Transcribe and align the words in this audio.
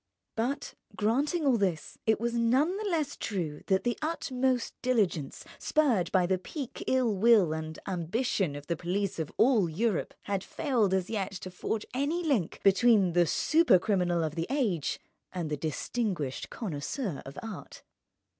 But—granting 0.35 1.45
all 1.45 1.57
this—it 1.57 2.19
was 2.19 2.33
none 2.33 2.75
the 2.77 2.89
less 2.89 3.15
true 3.15 3.61
that 3.67 3.83
the 3.83 3.99
utmost 4.01 4.73
diligence, 4.81 5.45
spurred 5.59 6.11
by 6.11 6.25
the 6.25 6.39
pique, 6.39 6.83
ill 6.87 7.15
will, 7.15 7.53
and 7.53 7.77
ambition 7.85 8.55
of 8.55 8.65
the 8.65 8.75
police 8.75 9.19
of 9.19 9.31
all 9.37 9.69
Europe, 9.69 10.15
had 10.23 10.43
failed 10.43 10.91
as 10.95 11.11
yet 11.11 11.33
to 11.33 11.51
forge 11.51 11.85
any 11.93 12.23
link 12.23 12.59
between 12.63 13.13
the 13.13 13.27
supercriminal 13.27 14.23
of 14.25 14.33
the 14.33 14.47
age 14.49 14.99
and 15.33 15.51
the 15.51 15.55
distinguished 15.57 16.49
connoisseur 16.49 17.21
of 17.23 17.37
art. 17.43 17.83